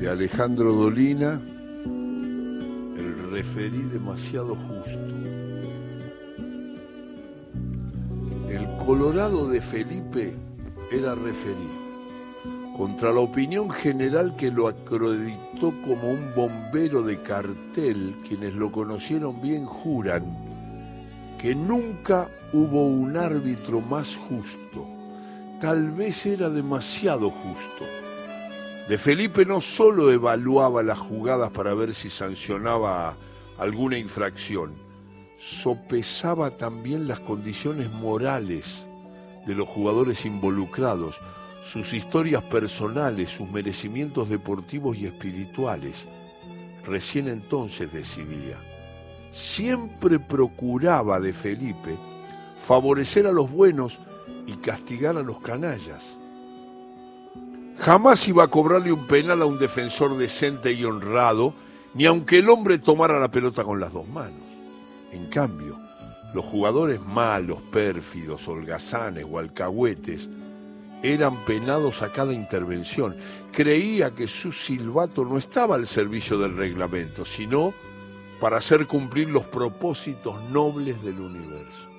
de 0.00 0.08
Alejandro 0.08 0.72
Dolina, 0.72 1.38
el 2.96 3.30
referí 3.30 3.82
demasiado 3.82 4.56
justo. 4.56 4.98
El 8.48 8.66
Colorado 8.84 9.46
de 9.46 9.60
Felipe 9.60 10.34
era 10.90 11.14
referí, 11.14 11.68
contra 12.78 13.12
la 13.12 13.20
opinión 13.20 13.68
general 13.68 14.34
que 14.36 14.50
lo 14.50 14.68
acreditó 14.68 15.74
como 15.84 16.12
un 16.12 16.32
bombero 16.34 17.02
de 17.02 17.20
cartel, 17.22 18.16
quienes 18.26 18.54
lo 18.54 18.72
conocieron 18.72 19.42
bien 19.42 19.66
juran 19.66 20.24
que 21.38 21.54
nunca 21.54 22.28
hubo 22.52 22.86
un 22.86 23.16
árbitro 23.16 23.80
más 23.80 24.14
justo. 24.14 24.86
Tal 25.58 25.90
vez 25.90 26.26
era 26.26 26.50
demasiado 26.50 27.30
justo. 27.30 28.09
De 28.90 28.98
Felipe 28.98 29.46
no 29.46 29.60
solo 29.60 30.10
evaluaba 30.10 30.82
las 30.82 30.98
jugadas 30.98 31.52
para 31.52 31.74
ver 31.74 31.94
si 31.94 32.10
sancionaba 32.10 33.16
alguna 33.56 33.96
infracción, 33.96 34.74
sopesaba 35.38 36.56
también 36.56 37.06
las 37.06 37.20
condiciones 37.20 37.88
morales 37.92 38.84
de 39.46 39.54
los 39.54 39.68
jugadores 39.68 40.26
involucrados, 40.26 41.20
sus 41.62 41.94
historias 41.94 42.42
personales, 42.42 43.28
sus 43.28 43.48
merecimientos 43.48 44.28
deportivos 44.28 44.96
y 44.96 45.06
espirituales. 45.06 46.04
Recién 46.84 47.28
entonces 47.28 47.92
decidía 47.92 48.58
siempre 49.30 50.18
procuraba 50.18 51.20
de 51.20 51.32
Felipe 51.32 51.96
favorecer 52.60 53.28
a 53.28 53.32
los 53.32 53.48
buenos 53.48 54.00
y 54.48 54.54
castigar 54.54 55.16
a 55.16 55.22
los 55.22 55.38
canallas. 55.38 56.02
Jamás 57.80 58.28
iba 58.28 58.44
a 58.44 58.48
cobrarle 58.48 58.92
un 58.92 59.06
penal 59.06 59.40
a 59.40 59.46
un 59.46 59.58
defensor 59.58 60.16
decente 60.18 60.70
y 60.70 60.84
honrado, 60.84 61.54
ni 61.94 62.04
aunque 62.04 62.38
el 62.38 62.50
hombre 62.50 62.78
tomara 62.78 63.18
la 63.18 63.30
pelota 63.30 63.64
con 63.64 63.80
las 63.80 63.92
dos 63.92 64.06
manos. 64.06 64.42
En 65.12 65.26
cambio, 65.30 65.78
los 66.34 66.44
jugadores 66.44 67.00
malos, 67.00 67.58
pérfidos, 67.72 68.46
holgazanes 68.46 69.24
o 69.28 69.38
alcahuetes 69.38 70.28
eran 71.02 71.36
penados 71.46 72.02
a 72.02 72.12
cada 72.12 72.34
intervención. 72.34 73.16
Creía 73.50 74.10
que 74.10 74.26
su 74.26 74.52
silbato 74.52 75.24
no 75.24 75.38
estaba 75.38 75.74
al 75.74 75.86
servicio 75.86 76.38
del 76.38 76.58
reglamento, 76.58 77.24
sino 77.24 77.72
para 78.42 78.58
hacer 78.58 78.86
cumplir 78.86 79.30
los 79.30 79.44
propósitos 79.46 80.42
nobles 80.50 81.02
del 81.02 81.18
universo. 81.18 81.90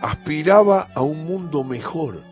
Aspiraba 0.00 0.88
a 0.94 1.02
un 1.02 1.24
mundo 1.24 1.64
mejor, 1.64 2.29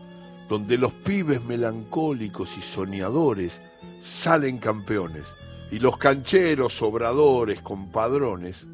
donde 0.49 0.79
los 0.79 0.91
pibes 0.91 1.43
melancólicos 1.43 2.57
y 2.57 2.61
soñadores 2.61 3.61
salen 4.01 4.57
campeones 4.57 5.31
y 5.71 5.77
los 5.77 5.97
cancheros, 5.97 6.81
obradores, 6.81 7.61
compadrones, 7.61 8.65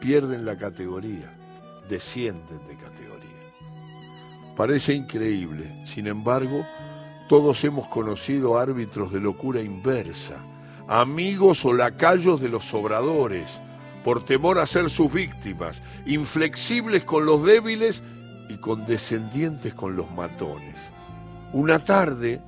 pierden 0.00 0.46
la 0.46 0.56
categoría, 0.56 1.36
descienden 1.90 2.66
de 2.66 2.76
categoría. 2.76 3.12
Parece 4.56 4.94
increíble, 4.94 5.84
sin 5.86 6.06
embargo, 6.06 6.66
todos 7.28 7.62
hemos 7.64 7.86
conocido 7.88 8.58
árbitros 8.58 9.12
de 9.12 9.20
locura 9.20 9.60
inversa, 9.60 10.38
amigos 10.88 11.66
o 11.66 11.74
lacayos 11.74 12.40
de 12.40 12.48
los 12.48 12.64
sobradores, 12.64 13.60
por 14.02 14.24
temor 14.24 14.58
a 14.58 14.66
ser 14.66 14.88
sus 14.88 15.12
víctimas, 15.12 15.82
inflexibles 16.06 17.04
con 17.04 17.26
los 17.26 17.44
débiles 17.44 18.02
y 18.52 18.58
condescendientes 18.58 19.74
con 19.74 19.96
los 19.96 20.10
matones. 20.10 20.76
Una 21.52 21.78
tarde 21.78 22.40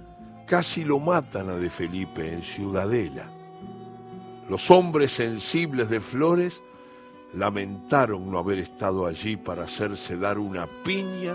casi 0.47 0.85
lo 0.85 1.01
matan 1.01 1.49
a 1.49 1.57
De 1.57 1.71
Felipe 1.71 2.33
en 2.33 2.43
Ciudadela. 2.43 3.31
Los 4.49 4.71
hombres 4.71 5.13
sensibles 5.13 5.89
de 5.89 6.01
Flores 6.01 6.61
lamentaron 7.35 8.31
no 8.31 8.39
haber 8.39 8.59
estado 8.59 9.07
allí 9.07 9.37
para 9.37 9.65
hacerse 9.65 10.17
dar 10.19 10.39
una 10.39 10.67
piña 10.85 11.35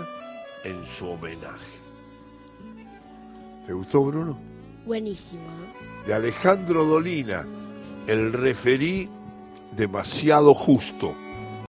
en 0.64 0.86
su 0.86 1.08
homenaje. 1.08 1.80
¿Te 3.66 3.72
gustó, 3.72 4.04
Bruno? 4.04 4.38
Buenísimo 4.86 5.42
de 6.06 6.14
Alejandro 6.14 6.84
Dolina, 6.84 7.46
el 8.06 8.32
referí 8.32 9.08
demasiado 9.76 10.54
justo. 10.54 11.14